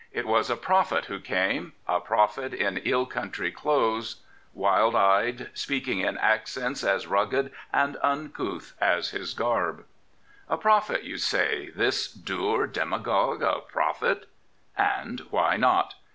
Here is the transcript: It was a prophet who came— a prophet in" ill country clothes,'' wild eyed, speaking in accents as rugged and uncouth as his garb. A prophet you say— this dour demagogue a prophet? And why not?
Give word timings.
It 0.11 0.25
was 0.25 0.49
a 0.49 0.55
prophet 0.55 1.05
who 1.05 1.19
came— 1.19 1.73
a 1.87 1.99
prophet 1.99 2.55
in" 2.55 2.77
ill 2.85 3.05
country 3.05 3.51
clothes,'' 3.51 4.15
wild 4.51 4.95
eyed, 4.95 5.51
speaking 5.53 5.99
in 5.99 6.17
accents 6.17 6.83
as 6.83 7.05
rugged 7.05 7.51
and 7.71 7.97
uncouth 8.01 8.73
as 8.81 9.11
his 9.11 9.35
garb. 9.35 9.85
A 10.49 10.57
prophet 10.57 11.03
you 11.03 11.19
say— 11.19 11.69
this 11.75 12.11
dour 12.11 12.65
demagogue 12.65 13.43
a 13.43 13.59
prophet? 13.59 14.27
And 14.75 15.19
why 15.29 15.55
not? 15.57 15.93